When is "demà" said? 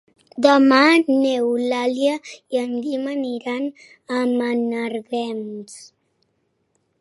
0.43-0.77